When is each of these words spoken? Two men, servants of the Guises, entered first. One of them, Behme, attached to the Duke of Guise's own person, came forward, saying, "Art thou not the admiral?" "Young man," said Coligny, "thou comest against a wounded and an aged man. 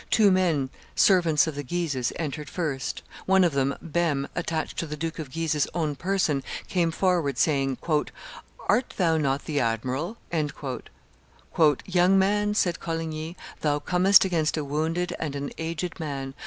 Two 0.09 0.31
men, 0.31 0.71
servants 0.95 1.45
of 1.45 1.53
the 1.53 1.61
Guises, 1.61 2.11
entered 2.15 2.49
first. 2.49 3.03
One 3.27 3.43
of 3.43 3.51
them, 3.53 3.75
Behme, 3.85 4.27
attached 4.35 4.79
to 4.79 4.87
the 4.87 4.97
Duke 4.97 5.19
of 5.19 5.31
Guise's 5.31 5.67
own 5.75 5.95
person, 5.95 6.41
came 6.67 6.89
forward, 6.89 7.37
saying, 7.37 7.77
"Art 8.61 8.93
thou 8.97 9.17
not 9.17 9.45
the 9.45 9.59
admiral?" 9.59 10.17
"Young 11.85 12.17
man," 12.17 12.55
said 12.55 12.79
Coligny, 12.79 13.37
"thou 13.59 13.77
comest 13.77 14.25
against 14.25 14.57
a 14.57 14.63
wounded 14.65 15.15
and 15.19 15.35
an 15.35 15.51
aged 15.59 15.99
man. 15.99 16.33